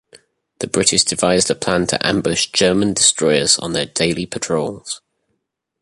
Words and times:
The 0.57 0.67
British 0.67 1.03
devised 1.03 1.51
a 1.51 1.53
plan 1.53 1.85
to 1.85 2.03
ambush 2.03 2.47
German 2.47 2.95
destroyers 2.95 3.59
on 3.59 3.73
their 3.73 3.85
daily 3.85 4.25
patrols. 4.25 4.99